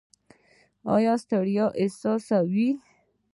ایا 0.95 1.13
ستړیا 1.23 1.65
احساسوئ؟ 1.81 2.69